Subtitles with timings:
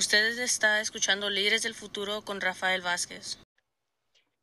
[0.00, 3.38] Ustedes está escuchando Líderes del Futuro con Rafael Vázquez.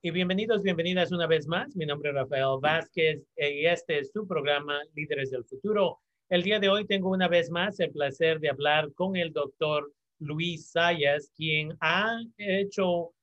[0.03, 1.75] Y bienvenidos, bienvenidas una vez más.
[1.75, 5.99] Mi nombre es Rafael Vázquez y este es su programa Líderes del Futuro.
[6.29, 9.91] El día de hoy tengo una vez más el placer de hablar con el doctor
[10.19, 13.15] Luis Sayas, quien ha hecho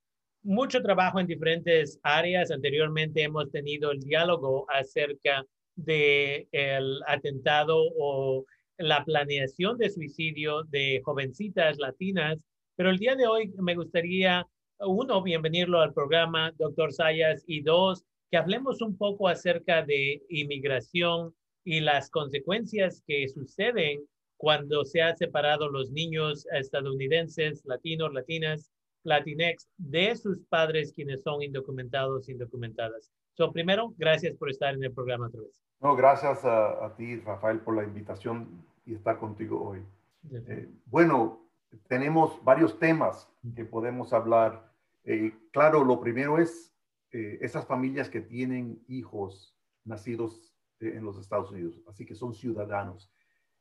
[0.43, 2.51] mucho trabajo en diferentes áreas.
[2.51, 5.47] Anteriormente hemos tenido el diálogo acerca
[5.77, 8.45] del el atentado o
[8.79, 12.39] la planeación de suicidio de jovencitas latinas,
[12.77, 14.47] pero el día de hoy me gustaría,
[14.81, 21.35] uno, bienvenirlo al programa, doctor Sayas, y dos, que hablemos un poco acerca de inmigración
[21.65, 24.05] y las consecuencias que suceden
[24.37, 28.71] cuando se han separado los niños estadounidenses, latinos, latinas,
[29.05, 33.11] latinex, de sus padres quienes son indocumentados, indocumentadas.
[33.35, 35.61] So, primero, gracias por estar en el programa otra vez.
[35.85, 39.85] No, gracias a, ti, Rafael, por la invitación y estar contigo hoy.
[40.33, 41.47] Eh, bueno,
[41.89, 44.73] tenemos varios temas que podemos hablar.
[45.05, 46.75] Eh, claro, lo primero es
[47.11, 49.55] eh, esas familias que tienen hijos
[49.85, 53.13] nacidos en los Estados Unidos, así que son ciudadanos,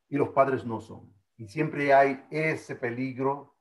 [0.07, 1.13] y los padres no son.
[1.35, 3.53] Y siempre hay ese peligro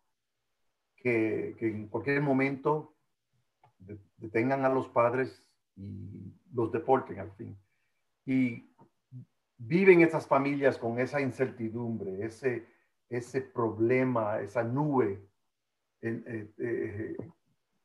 [0.94, 2.94] que, que en cualquier momento
[4.18, 7.58] detengan a los padres y los deporten al fin.
[8.24, 8.72] Y
[9.58, 12.66] viven esas familias con esa incertidumbre, ese,
[13.08, 15.20] ese problema, esa nube
[16.00, 17.16] eh, eh,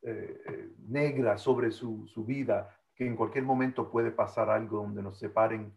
[0.02, 5.18] eh, negra sobre su, su, vida, que en cualquier momento puede pasar algo donde nos
[5.18, 5.72] separen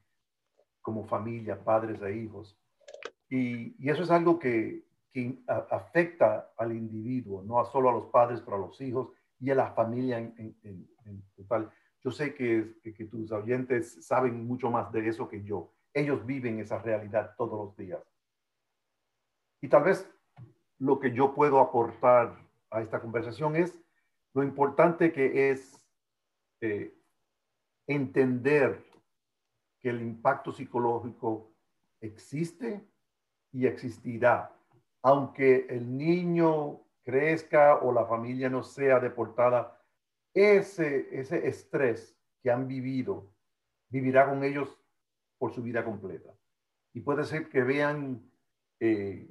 [0.81, 2.57] como familia, padres e hijos.
[3.29, 8.57] Y, eso es algo que, que afecta al individuo, no solo a los padres, pero
[8.57, 9.09] a los hijos
[9.39, 11.71] y a la familia en total.
[12.03, 15.71] Yo sé que, que, tus oyentes saben mucho más de eso que yo.
[15.93, 18.01] Ellos viven esa realidad todos los días.
[19.61, 20.09] Y tal vez
[20.79, 22.35] lo que yo puedo aportar
[22.71, 23.77] a esta conversación es
[24.33, 25.85] lo importante que es
[26.61, 26.97] eh,
[27.85, 28.83] entender
[29.79, 31.53] que el impacto psicológico
[31.99, 32.83] existe
[33.51, 34.55] y existirá,
[35.03, 39.80] aunque el niño crezca o la familia no sea deportada
[40.33, 43.33] ese, ese estrés que han vivido
[43.89, 44.77] vivirá con ellos
[45.37, 46.33] por su vida completa.
[46.93, 48.31] Y puede ser que vean
[48.79, 49.29] eh,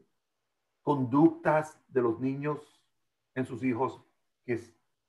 [0.82, 2.82] conductas de los niños
[3.34, 4.02] en sus hijos
[4.44, 4.60] que,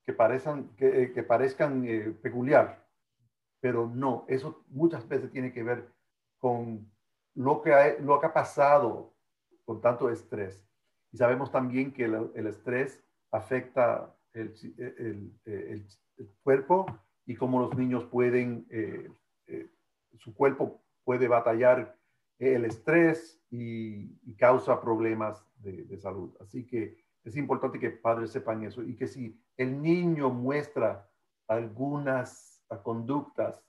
[0.04, 2.88] que, parezcan, que, eh, parezcan eh, peculiar,
[3.60, 5.88] pero no, eso muchas veces tiene que ver
[6.40, 6.92] con
[7.36, 9.14] lo que ha, lo que ha pasado
[9.66, 10.64] con tanto estrés.
[11.12, 15.88] Y sabemos también que el estrés afecta el, el,
[16.44, 16.86] cuerpo
[17.26, 19.10] y cómo los niños pueden, eh,
[19.48, 19.70] eh,
[20.18, 21.98] su cuerpo puede batallar
[22.40, 26.36] el estrés y, causa problemas de, salud.
[26.40, 31.08] Así que es importante que padres sepan eso y que si el niño muestra
[31.48, 33.64] algunas conductas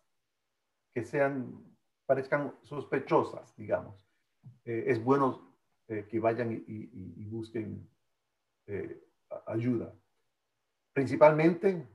[0.94, 1.62] que sean,
[2.06, 4.08] parezcan sospechosas, digamos,
[4.64, 5.52] eh, es bueno
[6.08, 7.86] que vayan y, y busquen
[9.46, 9.94] ayuda.
[10.92, 11.86] Principalmente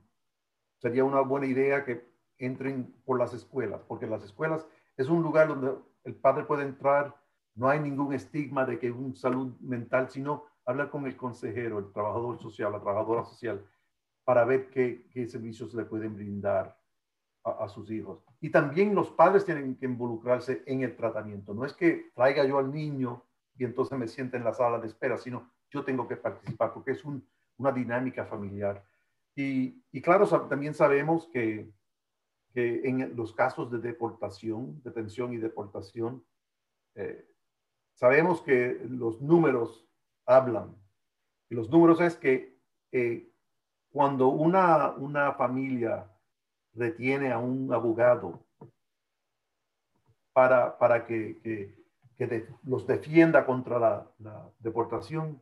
[0.78, 4.66] sería una buena idea que entren por las escuelas, porque las escuelas
[4.96, 7.14] es un lugar donde el padre puede entrar,
[7.54, 11.92] no hay ningún estigma de que un salud mental, sino hablar con el consejero, el
[11.92, 13.64] trabajador social, la trabajadora social,
[14.24, 16.76] para ver qué, servicios le pueden brindar
[17.44, 18.22] a, sus hijos.
[18.40, 21.54] Y también los padres tienen que involucrarse en el tratamiento.
[21.54, 23.24] No es que traiga yo al niño
[23.56, 26.92] y entonces me siente en la sala de espera, sino yo tengo que participar porque
[26.92, 27.26] es un
[27.58, 28.82] una dinámica familiar.
[29.40, 31.70] Y, claro, también sabemos que,
[32.52, 36.24] que, en los casos de deportación, detención y deportación,
[36.96, 37.24] eh,
[37.94, 39.88] sabemos que los números
[40.26, 40.74] hablan.
[41.48, 42.58] Y los números es que
[42.90, 43.30] eh,
[43.90, 46.10] cuando una, una familia
[46.74, 48.44] retiene a un abogado
[50.32, 51.76] para, para que, que,
[52.16, 55.40] que los defienda contra la, la deportación,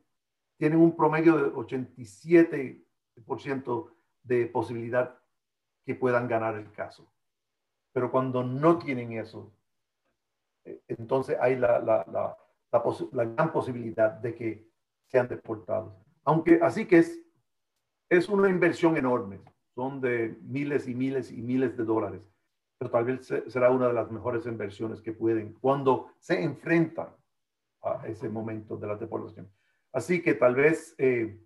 [0.59, 2.86] tienen un promedio de 87%
[4.23, 5.19] de posibilidad
[5.85, 7.11] que puedan ganar el caso.
[7.93, 9.53] Pero cuando no tienen eso,
[10.65, 12.37] eh, entonces hay la, la, la,
[13.13, 14.69] la, gran posibilidad de que
[15.07, 15.95] sean deportados.
[16.25, 17.21] Aunque así que es,
[18.11, 19.41] es una inversión enorme,
[19.75, 22.23] son de miles y miles y miles de dólares,
[22.79, 27.09] pero tal vez será una de las mejores inversiones que pueden cuando se enfrentan
[27.83, 29.49] a ese momento de la deportación.
[29.93, 31.39] Así que tal vez eh,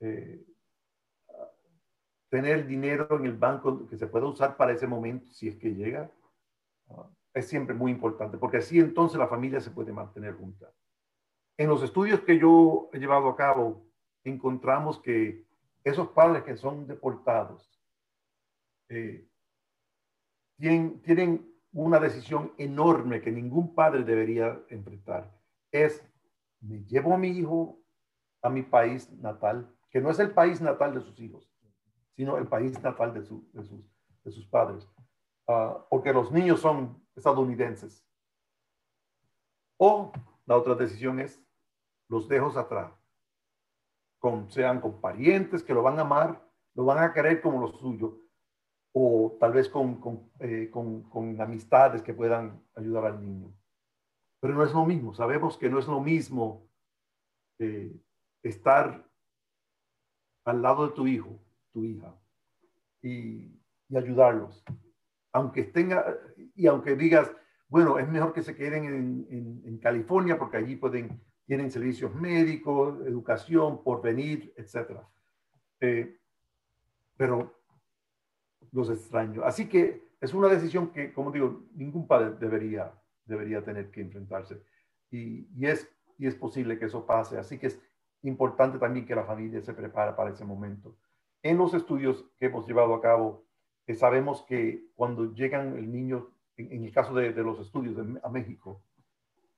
[0.00, 0.44] eh,
[2.32, 5.74] tener dinero en el banco que se pueda usar para ese momento, si es que
[5.74, 6.10] llega,
[7.34, 10.72] es siempre muy importante, porque así entonces la familia se puede mantener junta.
[11.58, 13.84] en los estudios que yo he llevado a cabo,
[14.24, 15.44] encontramos que
[15.84, 17.78] esos padres que son deportados
[18.88, 19.28] eh,
[20.56, 25.30] tienen, tienen una decisión enorme que ningún padre debería enfrentar.
[25.70, 26.02] Es,
[26.60, 27.78] me llevo a mi hijo
[28.40, 31.51] a mi país natal, que no es el país natal de sus hijos,
[32.16, 34.88] sino el país natal de, sus, de sus, padres,
[35.48, 38.04] ah, porque los niños son estadounidenses.
[39.78, 40.12] O
[40.46, 41.42] la otra decisión es,
[42.08, 42.92] los dejo atrás,
[44.18, 47.68] con, sean con parientes que lo van a amar, lo van a querer como lo
[47.68, 48.18] suyo,
[48.92, 53.52] o tal vez con, con, eh, con, con amistades que puedan ayudar al niño.
[54.40, 56.68] Pero no es lo mismo, sabemos que no es lo mismo
[57.58, 57.96] eh,
[58.42, 59.08] estar
[60.44, 61.38] al lado de tu hijo,
[61.72, 62.14] tu hija,
[63.02, 63.58] y,
[63.94, 64.64] ayudarlos.
[65.32, 66.16] Aunque tenga,
[66.54, 67.30] y aunque digas,
[67.68, 68.84] bueno, es mejor que se queden
[69.28, 74.98] en, California porque allí pueden, tienen servicios médicos, educación, porvenir, etc.
[75.80, 76.16] Eh,
[77.16, 77.62] pero
[78.70, 79.44] los extraños.
[79.44, 82.92] Así que es una decisión que, como digo, ningún padre debería,
[83.24, 84.62] debería tener que enfrentarse.
[85.10, 85.88] Y, es,
[86.18, 87.38] y es posible que eso pase.
[87.38, 87.80] Así que es
[88.22, 90.96] importante también que la familia se prepare para ese momento.
[91.42, 93.44] En los estudios que hemos llevado a cabo,
[93.86, 98.28] eh, sabemos que cuando llegan el niño, en, el caso de, de los estudios a
[98.28, 98.82] México,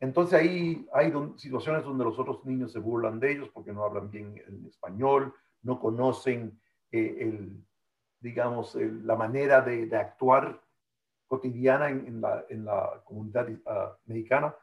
[0.00, 4.10] entonces ahí hay situaciones donde los otros niños se burlan de ellos porque no hablan
[4.10, 6.60] bien el español, no conocen
[6.92, 7.64] eh, el,
[8.20, 10.62] digamos, la manera de, actuar
[11.26, 14.54] cotidiana en, la, en la, comunidad uh, mexicana.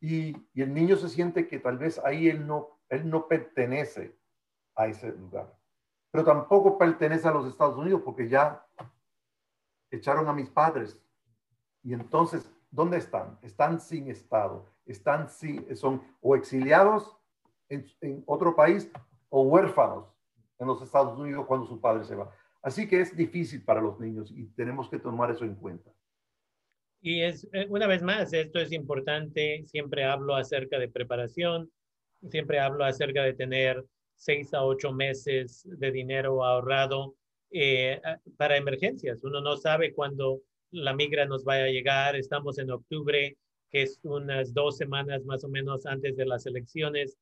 [0.00, 4.16] Y, y, el niño se siente que tal vez ahí él no, él no pertenece
[4.74, 5.59] a ese lugar.
[6.10, 8.66] Pero tampoco pertenece a los Estados Unidos porque ya
[9.90, 11.00] echaron a mis padres.
[11.82, 13.38] Y entonces, ¿dónde están?
[13.42, 14.66] Están sin Estado.
[14.86, 17.16] Están sin, son o exiliados
[17.68, 18.90] en, en otro país
[19.28, 20.06] o huérfanos
[20.58, 22.30] en los Estados Unidos cuando su padre se va.
[22.62, 25.90] Así que es difícil para los niños y tenemos que tomar eso en cuenta.
[27.00, 31.72] Y es, eh, una vez más, esto es importante, siempre hablo acerca de preparación,
[32.28, 33.82] siempre hablo acerca de tener
[34.20, 37.14] seis a ocho meses de dinero ahorrado
[37.50, 38.00] eh,
[38.36, 39.24] para emergencias.
[39.24, 40.40] Uno no sabe cuándo
[40.70, 42.16] la migra nos vaya a llegar.
[42.16, 43.36] Estamos en octubre,
[43.70, 47.16] que es unas dos semanas más o menos antes de las elecciones.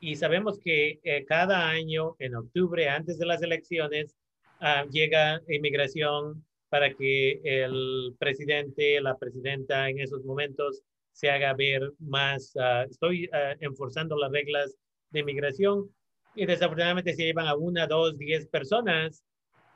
[0.00, 4.16] Y sabemos que eh, cada año, en octubre, antes de las elecciones,
[4.60, 11.92] Ah, llega inmigración para que el presidente, la presidenta en esos momentos se haga ver
[11.98, 14.74] más, uh, estoy uh, enforzando las reglas
[15.10, 15.94] de inmigración
[16.34, 19.24] y desafortunadamente se llevan a una, dos, diez personas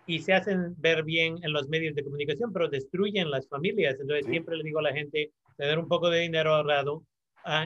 [0.06, 3.96] y se hacen ver bien en los medios de comunicación, pero destruyen las familias.
[4.00, 7.04] Entonces siempre le digo a la gente, tener un poco de dinero ahorrado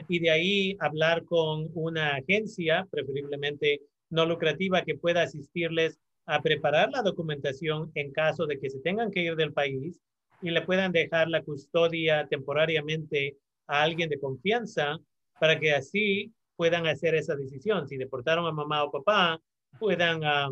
[0.07, 6.91] y de ahí hablar con una agencia, preferiblemente no lucrativa, que pueda asistirles a preparar
[6.91, 9.99] la documentación en caso de que se tengan que ir del país
[10.41, 13.37] y le puedan dejar la custodia temporariamente
[13.67, 14.99] a alguien de confianza
[15.39, 17.87] para que así puedan hacer esa decisión.
[17.87, 19.39] Si deportaron a mamá o papá,
[19.79, 20.49] puedan ah,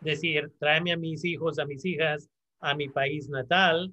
[0.00, 2.28] decir, tráeme a mis hijos, a mis hijas
[2.64, 3.92] a mi país natal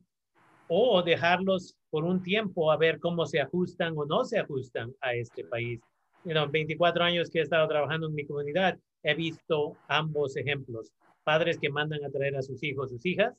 [0.68, 5.14] o dejarlos por un tiempo a ver cómo se ajustan o no se ajustan a
[5.14, 5.82] este país.
[6.24, 10.94] You 24 años que he estado trabajando en mi comunidad, he visto ambos ejemplos.
[11.24, 13.36] Padres que mandan a traer a sus hijos, sus hijas,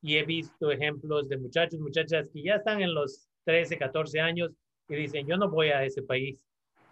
[0.00, 4.50] y he visto ejemplos de muchachos, muchachas que ya están en los 13, 14 años
[4.88, 6.40] y dicen, yo no voy a ese país.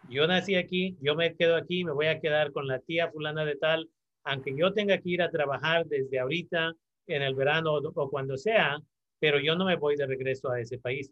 [0.09, 3.45] Yo nací aquí, yo me quedo aquí, me voy a quedar con la tía fulana
[3.45, 3.89] de tal,
[4.25, 6.73] aunque yo tenga que ir a trabajar desde ahorita,
[7.07, 8.79] en el verano o cuando sea,
[9.19, 11.11] pero yo no me voy de regreso a ese país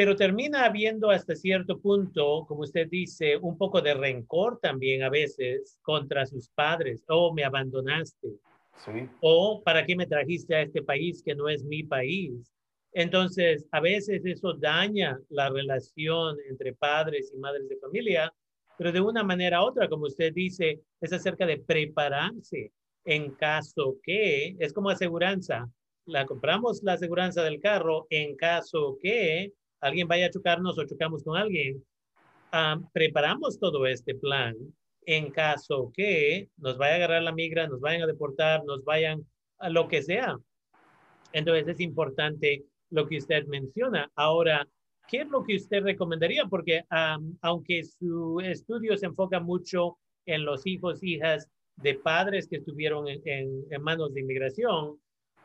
[0.00, 5.10] pero termina habiendo hasta cierto punto, como usted dice, un poco de rencor también a
[5.10, 7.04] veces contra sus padres.
[7.08, 8.28] Oh, me abandonaste.
[8.76, 9.08] Sí.
[9.20, 12.50] O ¿para qué me trajiste a este país que no es mi país?
[12.92, 18.32] Entonces, a veces eso daña la relación entre padres y madres de familia,
[18.76, 22.72] pero de una manera u otra, como usted dice, es acerca de prepararse
[23.04, 25.68] en caso que, es como aseguranza,
[26.06, 31.22] la compramos la aseguranza del carro en caso que alguien vaya a chocarnos o chocamos
[31.22, 31.84] con alguien,
[32.52, 34.56] ah, preparamos todo este plan
[35.06, 39.24] en caso que nos vaya a agarrar la migra, nos vayan a deportar, nos vayan
[39.58, 40.38] a lo que sea.
[41.32, 44.10] Entonces es importante lo que usted menciona.
[44.14, 44.66] Ahora,
[45.08, 46.46] ¿qué es lo que usted recomendaría?
[46.46, 46.84] Porque
[47.40, 53.82] aunque su estudio se enfoca mucho en los hijos, hijas de padres que estuvieron en
[53.82, 54.98] manos de inmigración,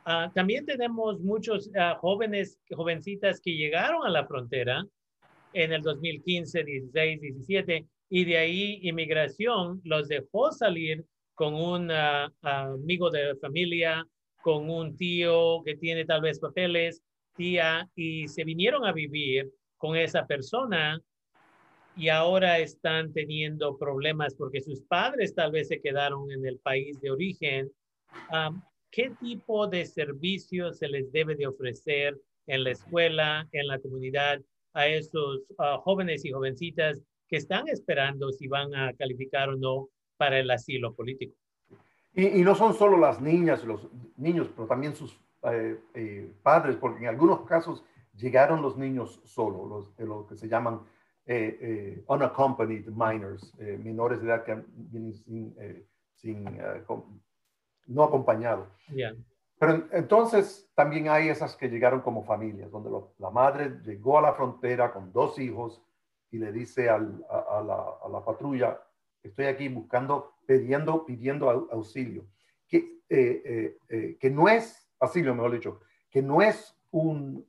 [0.07, 4.85] Ah, también tenemos muchos ah, jóvenes, jovencitas que llegaron a la frontera
[5.51, 12.31] en el 2015, 16, 17, y de ahí inmigración los dejó salir con un ah,
[12.43, 14.07] amigo de familia,
[14.43, 17.01] con un tío que tiene tal vez papeles,
[17.37, 21.01] y se vinieron a vivir con esa persona
[21.97, 26.99] y ahora están teniendo problemas porque sus padres tal vez se quedaron en el país
[27.01, 27.71] de origen.
[28.91, 34.41] ¿Qué tipo de servicios se les debe de ofrecer en la escuela, en la comunidad,
[34.73, 35.41] a esos
[35.83, 40.93] jóvenes y jovencitas que están esperando si van a calificar o no para el asilo
[40.93, 41.35] político?
[42.13, 45.19] Y, no son solo las niñas, los niños, pero también sus
[45.51, 47.83] eh, eh, padres, porque en algunos casos
[48.13, 50.81] llegaron los niños solos, los, de lo que se llaman
[51.25, 55.55] eh, unaccompanied minors, menores de edad que vienen sin,
[56.13, 56.45] sin
[57.87, 58.67] no acompañados.
[59.57, 64.33] Pero entonces también hay esas que llegaron como familias, donde la madre llegó a la
[64.33, 65.81] frontera con dos hijos
[66.31, 68.81] y le dice a, la, a, la, patrulla,
[69.23, 72.25] estoy aquí buscando, pidiendo, pidiendo auxilio,
[72.67, 72.77] que,
[73.09, 77.45] eh, eh, eh, que no es, auxilio mejor dicho, que no es un,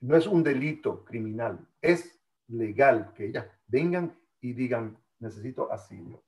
[0.00, 6.22] no es un delito criminal, es legal que ellas vengan y digan, necesito asilo.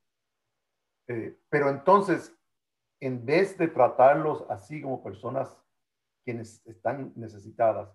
[1.49, 2.35] pero entonces
[3.01, 5.57] en vez de tratarlos así como personas
[6.23, 7.89] quienes están necesitadas,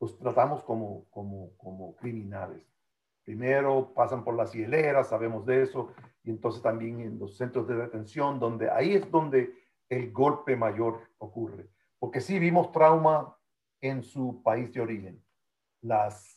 [0.00, 2.66] los tratamos como, como, como criminales.
[3.24, 7.76] Primero pasan por las hieleras, sabemos de eso, y entonces también en los centros de
[7.76, 9.54] detención, donde ahí es donde
[9.92, 11.68] el golpe mayor ocurre.
[11.98, 13.36] Porque sí vimos trauma
[13.80, 15.22] en su país de origen.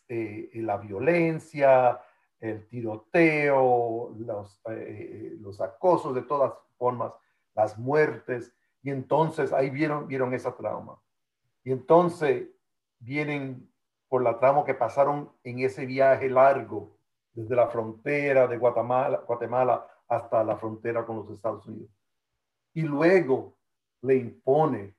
[0.10, 2.02] Eh, la violencia,
[2.40, 7.14] el tiroteo, los, eh, los acosos de todas formas,
[7.54, 11.02] las muertes, y entonces ahí vieron, vieron esa trauma.
[11.64, 12.50] Y entonces
[13.00, 13.72] vienen
[14.10, 16.98] por la trauma que pasaron en ese viaje largo,
[17.32, 21.95] desde la frontera de Guatemala hasta la frontera con los Estados Unidos.
[22.76, 23.58] Y luego
[24.02, 24.96] le impone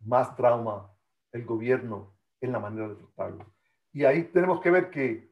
[0.00, 0.90] más trauma
[1.32, 3.52] el gobierno en la manera de tratarlo.
[3.92, 5.30] Y ahí tenemos que ver que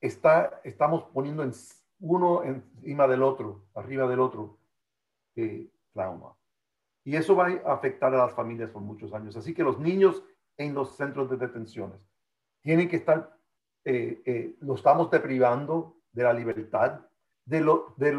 [0.00, 1.52] está, estamos poniendo en
[1.98, 4.58] uno encima del otro, arriba del otro,
[5.92, 6.34] trauma.
[7.04, 9.36] Y eso va a afectar a las familias por muchos años.
[9.36, 10.22] Así que los niños
[10.56, 12.00] en los centros de detenciones
[12.62, 13.38] tienen que estar,
[13.84, 17.00] eh, eh, lo estamos deprivando de la libertad,
[17.44, 18.12] de, lo, de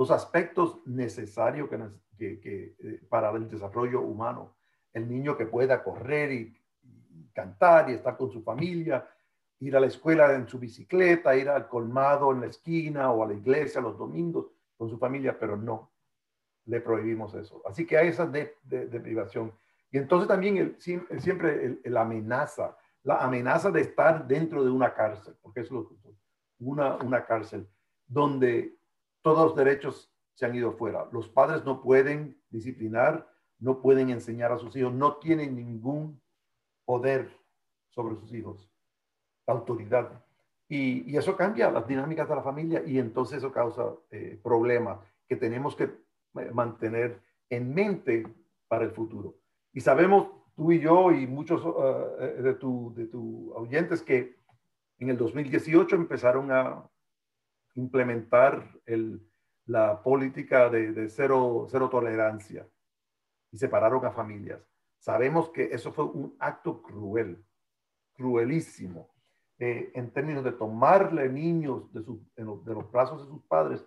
[0.00, 1.68] los aspectos necesarios
[2.16, 4.56] que, que, eh, para el desarrollo humano.
[4.94, 6.58] El niño que pueda correr y,
[7.34, 9.06] cantar y estar con su familia,
[9.58, 13.26] ir a la escuela en su bicicleta, ir al colmado en la esquina o a
[13.26, 15.92] la iglesia los domingos con su familia, pero no
[16.64, 17.62] le prohibimos eso.
[17.66, 18.56] Así que hay esa de,
[19.02, 19.52] privación.
[19.90, 25.36] Y entonces también el, siempre la amenaza, la amenaza de estar dentro de una cárcel,
[25.42, 25.90] porque es lo,
[26.58, 27.68] una, una cárcel
[28.06, 28.79] donde
[29.22, 31.06] todos los derechos se han ido fuera.
[31.12, 36.20] Los padres no pueden disciplinar, no pueden enseñar a sus hijos, no tienen ningún
[36.84, 37.30] poder
[37.90, 38.70] sobre sus hijos,
[39.46, 40.24] autoridad.
[40.68, 45.36] Y, eso cambia las dinámicas de la familia y entonces eso causa eh, problemas que
[45.36, 48.26] tenemos que eh, mantener en mente
[48.68, 49.34] para el futuro.
[49.72, 54.36] Y sabemos tú y yo y muchos uh, de, tu, de tus oyentes que
[54.98, 56.88] en el 2018 empezaron a
[57.74, 59.20] implementar el,
[59.66, 62.66] la política de, de, cero, cero tolerancia
[63.50, 64.60] y separaron a familias.
[64.98, 67.44] Sabemos que eso fue un acto cruel,
[68.14, 69.10] cruelísimo,
[69.58, 73.84] eh, en términos de tomarle niños de, los, de los brazos de sus padres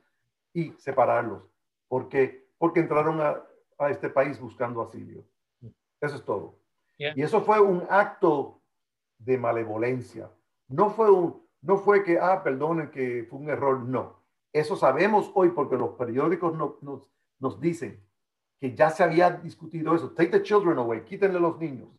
[0.54, 1.44] y separarlos
[1.94, 3.40] porque, porque entraron a,
[3.78, 5.24] a este país buscando asilio.
[6.02, 6.60] Eso es todo.
[6.98, 8.64] Y eso fue un acto
[9.20, 10.32] de malevolencia.
[10.68, 14.22] No fue, un, no fue que, ah, perdonen que fue un error, no.
[14.52, 18.00] Eso sabemos hoy porque los periódicos no, nos, nos dicen
[18.60, 20.12] que ya se había discutido eso.
[20.12, 21.90] Take the children away, quítenle los niños.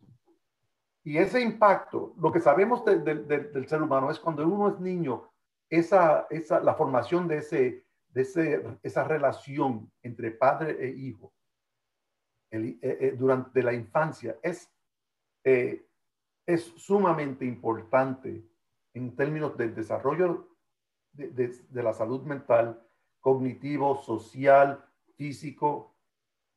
[1.03, 5.29] Y ese impacto, lo que sabemos del ser humano es cuando uno es niño,
[5.69, 11.33] esa, esa, la formación de ese, de esa relación entre padre e hijo
[12.51, 14.71] eh, eh, durante la infancia es,
[15.43, 15.85] eh,
[16.45, 18.43] es sumamente importante
[18.95, 20.49] en términos del desarrollo
[21.13, 22.83] de, la salud mental,
[23.19, 24.83] cognitivo, social,
[25.15, 25.95] físico.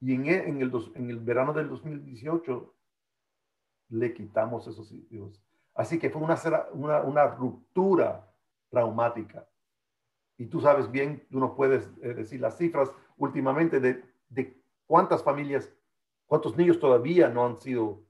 [0.01, 2.75] Y en, e, en, el, en el verano del 2018
[3.91, 5.43] le quitamos esos hijos.
[5.75, 6.37] Así que fue una,
[6.73, 8.33] una, una ruptura
[8.71, 9.47] traumática
[10.39, 15.23] y tú sabes bien, tú no puedes eh, decir las cifras últimamente de, de, cuántas
[15.23, 15.71] familias,
[16.27, 18.05] cuántos niños todavía no han sido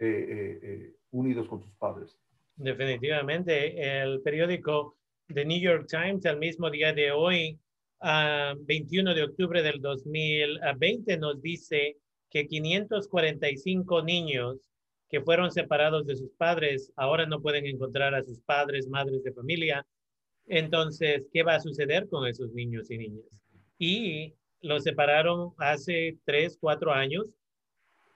[0.00, 2.18] eh, eh, unidos con sus padres.
[2.56, 4.02] Definitivamente.
[4.02, 4.96] El periódico
[5.32, 7.58] The New York Times, al mismo día de hoy,
[8.00, 11.96] 21 ah, de octubre del 2020, nos dice
[12.30, 14.58] que 545 niños
[15.08, 19.32] que fueron separados de sus padres ahora no pueden encontrar a sus padres, madres de
[19.32, 19.86] familia.
[20.46, 23.26] Entonces, ¿qué va a suceder con esos niños y niñas?
[23.78, 27.26] Y los separaron hace tres, cuatro años.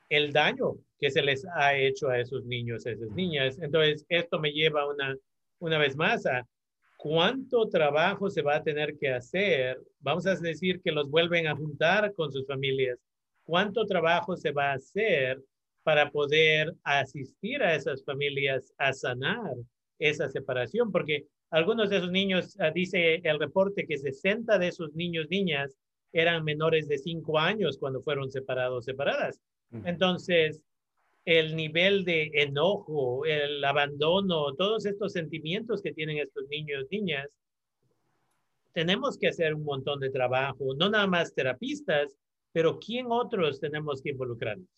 [0.08, 3.58] El daño que se les ha hecho a esos niños, a esas niñas.
[3.60, 5.16] Entonces, esto me lleva una,
[5.58, 6.46] una vez más a
[6.96, 9.80] cuánto trabajo se va a tener que hacer.
[10.00, 12.98] Vamos a decir que los vuelven a juntar con sus familias.
[13.44, 15.40] ¿Cuánto trabajo se va a hacer
[15.82, 19.54] para poder asistir a esas familias a sanar
[19.98, 20.90] esa separación?
[20.90, 25.76] Porque algunos de esos niños, ah, dice el reporte que 60 de esos niños, niñas,
[26.12, 29.40] eran menores de 5 años cuando fueron separados, separadas.
[29.84, 30.62] Entonces,
[31.24, 37.36] el nivel de enojo, el abandono, todos estos sentimientos que tienen estos niños, niñas,
[38.72, 42.16] tenemos que hacer un montón de trabajo, no nada más terapistas,
[42.52, 44.68] pero ¿quién otros tenemos que involucrarnos?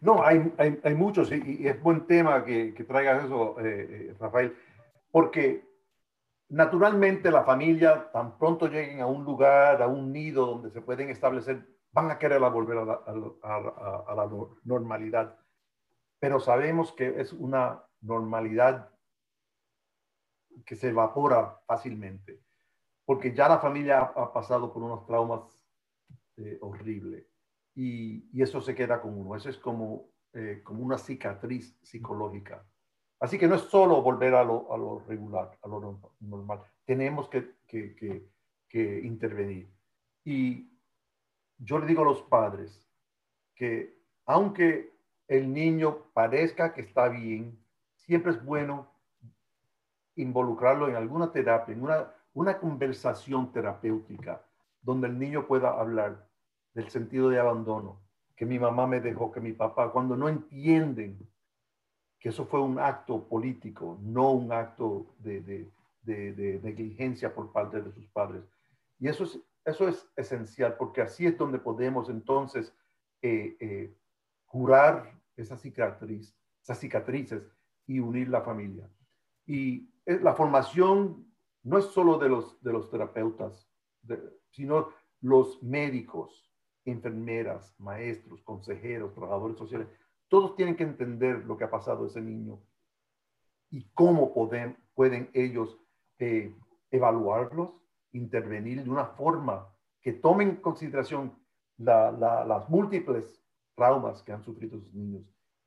[0.00, 4.54] No, hay, hay, muchos y, es buen tema que, que traigas eso, eh, eh, Rafael,
[5.10, 5.64] porque
[6.48, 11.10] naturalmente la familia, tan pronto lleguen a un lugar, a un nido donde se pueden
[11.10, 14.30] establecer, van a querer volver a la,
[14.64, 15.38] normalidad
[16.18, 18.90] pero sabemos que es una normalidad
[20.66, 22.42] que se evapora fácilmente,
[23.04, 25.42] porque ya la familia ha, pasado por unos traumas
[26.36, 27.24] eh, horribles
[27.74, 29.36] y, eso se queda con uno.
[29.36, 32.66] Eso es como, eh, como una cicatriz psicológica.
[33.20, 36.60] Así que no es solo volver a lo, regular, a lo normal.
[36.84, 38.30] Tenemos que
[39.02, 39.68] intervenir.
[40.24, 40.77] Y
[41.58, 42.86] yo le digo a los padres
[43.54, 44.92] que aunque
[45.26, 47.58] el niño parezca que está bien,
[47.96, 48.90] siempre es bueno
[50.16, 54.44] involucrarlo en alguna terapia, en una, conversación terapéutica,
[54.80, 56.28] donde el niño pueda hablar
[56.74, 58.00] del sentido de abandono,
[58.36, 61.18] que mi mamá me dejó, que mi papá, cuando no entienden
[62.18, 65.70] que eso fue un acto político, no un acto de,
[66.04, 68.42] negligencia por parte de sus padres.
[68.98, 72.74] Y eso es, eso es esencial, porque así es donde podemos entonces
[73.22, 73.96] eh, eh,
[74.46, 77.46] curar esa cicatriz, esas cicatrices
[77.86, 78.90] y unir la familia.
[79.46, 81.26] Y la formación
[81.62, 83.70] no es solo de los, de los terapeutas,
[84.50, 84.88] sino
[85.20, 86.50] los médicos,
[86.84, 89.88] enfermeras, maestros, consejeros, trabajadores sociales.
[90.28, 92.60] Todos tienen que entender lo que ha pasado a ese niño
[93.70, 95.78] y cómo pueden, pueden ellos
[96.18, 96.54] eh,
[96.90, 97.70] evaluarlos,
[98.12, 99.68] intervenir de una forma
[100.00, 101.38] que tomen en consideración
[101.78, 103.42] las múltiples
[103.74, 105.22] traumas que han sufrido sus niños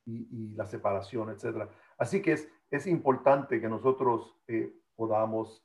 [0.05, 1.69] y, la separación, etcétera.
[1.97, 5.63] Así que es, es importante que nosotros eh, podamos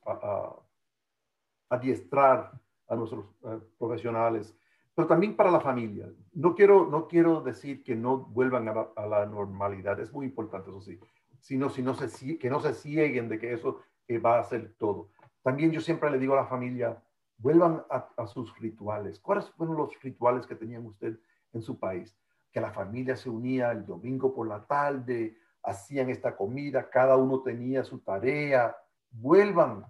[1.69, 2.51] adiestrar
[2.87, 4.57] a nuestros eh, profesionales,
[4.95, 6.09] pero también para la familia.
[6.33, 10.81] No quiero, no quiero decir que no vuelvan a la, normalidad, es muy importante eso
[10.81, 10.99] sí,
[11.39, 13.81] sino si no se, que no se cieguen de que eso
[14.25, 15.09] va a ser todo.
[15.47, 17.01] También yo siempre le digo a la familia,
[17.37, 19.17] vuelvan a, sus rituales.
[19.21, 21.17] ¿Cuáles fueron los rituales que tenían usted
[21.53, 22.19] en su país?
[22.51, 27.43] que la familia se unía el domingo por la tarde, hacían esta comida, cada uno
[27.43, 28.75] tenía su tarea.
[29.09, 29.85] Vuelvan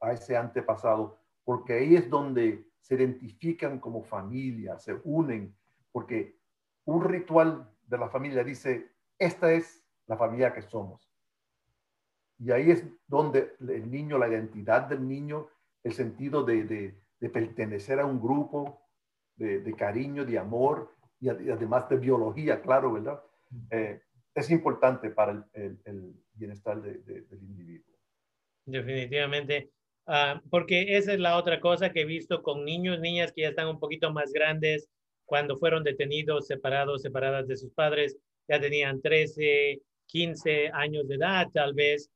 [0.00, 5.56] a ese antepasado, porque ahí es donde se identifican como familia, se unen,
[5.90, 6.38] porque
[6.84, 11.07] un ritual de la familia dice, esta es la familia que somos.
[12.38, 15.48] Y ahí es donde el niño, la identidad del niño,
[15.82, 16.94] el sentido de,
[17.32, 18.80] pertenecer a un grupo,
[19.36, 23.20] de, de, cariño, de amor, y, además de biología, claro, ¿verdad?
[23.70, 24.00] Eh,
[24.34, 27.96] es importante para el, bienestar del individuo.
[28.64, 29.70] Definitivamente,
[30.06, 33.48] ah, porque esa es la otra cosa que he visto con niños, niñas que ya
[33.48, 34.88] están un poquito más grandes,
[35.24, 38.16] cuando fueron detenidos, separados, separadas de sus padres,
[38.48, 42.08] ya tenían 13, 15 años de edad tal vez,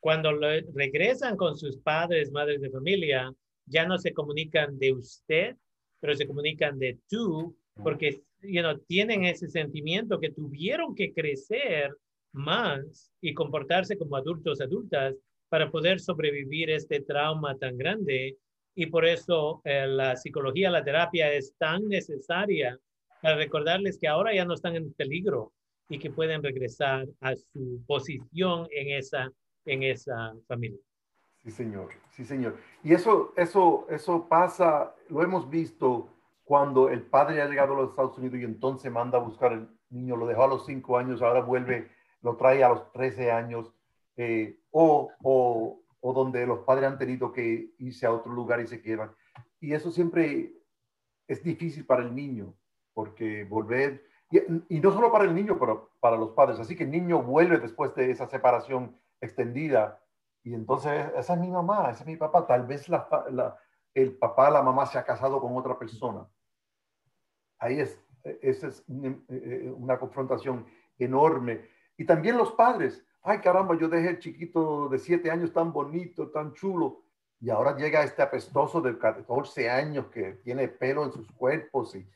[0.00, 0.30] cuando
[0.74, 3.32] regresan con sus padres, madres de familia,
[3.66, 5.56] ya no se comunican de usted,
[6.00, 11.92] pero se comunican de tú, porque you know, tienen ese sentimiento que tuvieron que crecer
[12.32, 15.14] más y comportarse como adultos, adultas,
[15.48, 18.36] para poder sobrevivir este trauma tan grande.
[18.74, 22.78] Y por eso eh, la psicología, la terapia es tan necesaria
[23.22, 25.52] para recordarles que ahora ya no están en peligro
[25.88, 29.32] y que pueden regresar a su posición en esa,
[29.68, 30.80] en esa familia.
[31.42, 31.88] Sí, señor.
[32.10, 32.56] Sí, señor.
[32.82, 36.08] Y eso, eso, eso pasa, lo hemos visto
[36.44, 39.68] cuando el padre ha llegado a los Estados Unidos y entonces manda a buscar el
[39.90, 41.90] niño, lo dejó a los cinco años, ahora vuelve,
[42.22, 43.72] lo trae a los 13 años.
[44.16, 48.66] eh, o, o, o, donde los padres han tenido que irse a otro lugar y
[48.66, 49.12] se quedan.
[49.60, 50.52] Y eso siempre
[51.28, 52.54] es difícil para el niño,
[52.94, 56.58] porque volver, y, no solo para el niño, pero para los padres.
[56.58, 60.00] Así que el niño vuelve después de esa separación extendida
[60.42, 62.46] y entonces esa es mi mamá, ese es mi papá.
[62.46, 63.58] Tal vez la,
[63.94, 66.26] el papá, la mamá se ha casado con otra persona.
[67.58, 68.00] Ahí es,
[68.40, 70.66] esa es una confrontación
[70.98, 71.68] enorme.
[71.96, 73.04] Y también los padres.
[73.22, 77.02] Ay, caramba, yo dejé el chiquito de siete años tan bonito, tan chulo.
[77.40, 82.08] Y ahora llega este apestoso de 14 años que tiene pelo en sus cuerpos y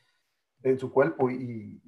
[0.63, 1.81] en su cuerpo y,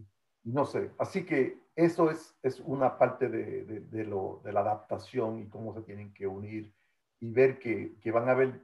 [0.44, 0.92] no sé.
[0.98, 5.74] Así que eso es, es una parte de, de, lo, de la adaptación y cómo
[5.74, 6.72] se tienen que unir
[7.20, 8.62] y ver que, que van a haber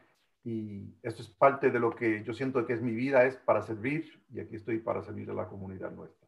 [0.43, 3.61] Y esto es parte de lo que yo siento que es mi vida, es para
[3.61, 6.26] servir, y aquí estoy para servir a la comunidad nuestra.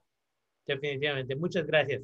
[0.70, 1.36] Definitivamente.
[1.36, 2.04] Muchas gracias.